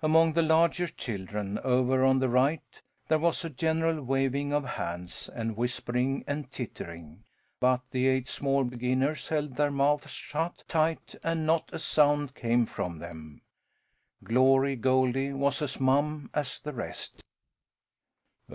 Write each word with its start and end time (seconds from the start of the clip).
Among 0.00 0.32
the 0.32 0.40
larger 0.40 0.86
children, 0.86 1.58
over 1.62 2.02
on 2.02 2.18
the 2.18 2.30
right, 2.30 2.80
there 3.08 3.18
was 3.18 3.44
a 3.44 3.50
general 3.50 4.02
waving 4.02 4.50
of 4.54 4.64
hands, 4.64 5.28
and 5.34 5.54
whispering 5.54 6.24
and 6.26 6.50
tittering; 6.50 7.24
but 7.60 7.82
the 7.90 8.06
eight 8.06 8.26
small 8.26 8.64
beginners 8.64 9.28
held 9.28 9.54
their 9.54 9.70
mouths 9.70 10.10
shut 10.12 10.64
tight 10.66 11.14
and 11.22 11.44
not 11.44 11.68
a 11.74 11.78
sound 11.78 12.34
came 12.34 12.64
from 12.64 12.98
them. 12.98 13.42
Glory 14.24 14.76
Goldie 14.76 15.34
was 15.34 15.60
as 15.60 15.78
mum 15.78 16.30
as 16.32 16.58
the 16.58 16.72
rest. 16.72 17.22